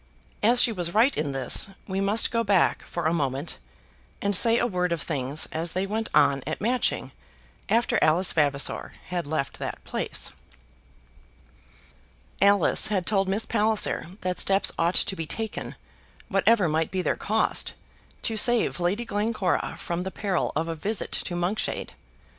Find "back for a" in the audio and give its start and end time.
2.43-3.13